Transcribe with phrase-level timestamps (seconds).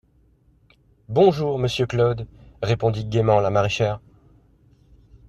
[1.09, 2.25] Bonjour, monsieur Claude,
[2.63, 3.99] répondit gaiement la maraîchère.